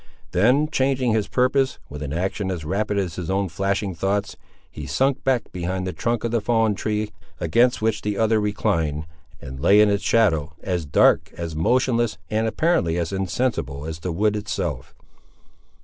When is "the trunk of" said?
5.85-6.31